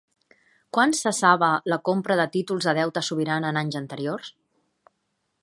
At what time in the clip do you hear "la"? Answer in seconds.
1.73-1.79